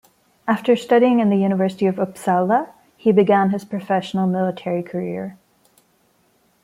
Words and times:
After 0.47 0.75
studying 0.75 1.19
in 1.19 1.29
the 1.29 1.35
University 1.37 1.85
of 1.85 1.97
Uppsala, 1.99 2.69
he 2.97 3.11
began 3.11 3.51
his 3.51 3.63
professional 3.63 4.25
military 4.25 4.81
career. 4.81 5.37